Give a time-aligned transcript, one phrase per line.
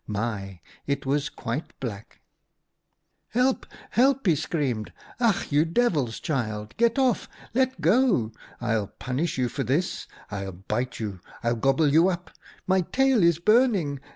[0.07, 0.61] My!
[0.87, 2.21] it was quite black!"
[2.99, 3.67] * Help!
[3.91, 6.75] help!' he screamed!' Ach, you devil's child!
[6.77, 7.29] Get off!
[7.53, 8.31] Let go!
[8.59, 10.07] I'll punish you for this!
[10.31, 11.19] I'll bite you!
[11.43, 12.31] I'll gobble you up!
[12.65, 13.99] My tail is burning!